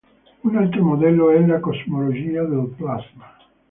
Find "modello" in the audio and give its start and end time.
0.83-1.29